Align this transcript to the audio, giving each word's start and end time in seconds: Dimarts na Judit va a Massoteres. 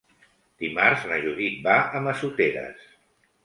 Dimarts 0.63 1.03
na 1.11 1.21
Judit 1.27 1.61
va 1.69 1.77
a 2.01 2.05
Massoteres. 2.09 2.93